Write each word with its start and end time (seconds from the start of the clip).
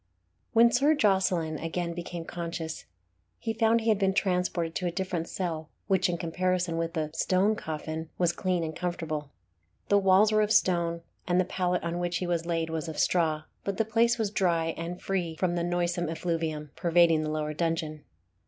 When 0.53 0.71
Sir 0.71 0.95
Jocelyn 0.95 1.59
again 1.59 1.93
became 1.93 2.25
conscious, 2.25 2.85
he 3.37 3.53
found 3.53 3.81
he 3.81 3.89
had 3.89 3.99
been 3.99 4.15
transported 4.15 4.73
to 4.73 4.87
a 4.87 4.91
different 4.91 5.29
cell, 5.29 5.69
which, 5.85 6.09
in 6.09 6.17
comparison 6.17 6.77
with 6.79 6.93
the 6.93 7.11
"Stone 7.13 7.55
Coffin," 7.57 8.09
was 8.17 8.31
clean 8.33 8.63
and 8.63 8.75
comfortable. 8.75 9.29
The 9.89 9.99
walls 9.99 10.31
were 10.31 10.41
of 10.41 10.51
stone, 10.51 11.01
and 11.27 11.39
the 11.39 11.45
pallet 11.45 11.83
on 11.83 11.99
which 11.99 12.17
he 12.17 12.25
was 12.25 12.47
laid 12.47 12.71
was 12.71 12.87
of 12.87 12.97
straw, 12.97 13.43
but 13.63 13.77
the 13.77 13.85
place 13.85 14.17
was 14.17 14.31
dry, 14.31 14.73
and 14.75 14.99
free 14.99 15.35
from 15.35 15.53
the 15.53 15.63
noisome 15.63 16.09
effluvium 16.09 16.71
pervading 16.75 17.21
the 17.21 17.29
lower 17.29 17.53
dungeon. 17.53 18.03